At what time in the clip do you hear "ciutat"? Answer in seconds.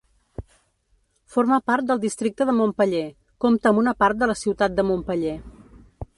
4.45-4.79